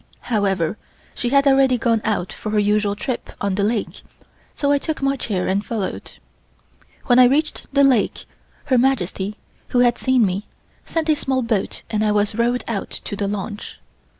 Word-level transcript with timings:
However, 0.33 0.79
she 1.13 1.29
had 1.29 1.45
already 1.47 1.77
gone 1.77 2.01
out 2.03 2.33
for 2.33 2.49
her 2.49 2.59
usual 2.59 2.95
trip 2.95 3.29
on 3.39 3.53
the 3.53 3.63
lake, 3.63 4.01
so 4.55 4.71
I 4.71 4.79
took 4.79 4.99
my 5.03 5.15
chair 5.15 5.47
and 5.47 5.63
followed. 5.63 6.13
When 7.05 7.19
I 7.19 7.25
reached 7.25 7.71
the 7.71 7.83
lake, 7.83 8.25
Her 8.65 8.79
Majesty, 8.79 9.37
who 9.67 9.81
had 9.81 9.99
seen 9.99 10.25
me, 10.25 10.47
sent 10.87 11.07
a 11.09 11.15
small 11.15 11.43
boat 11.43 11.83
and 11.91 12.03
I 12.03 12.13
was 12.13 12.33
rowed 12.33 12.63
out 12.67 12.89
to 12.89 13.15
the 13.15 13.27
launch. 13.27 13.77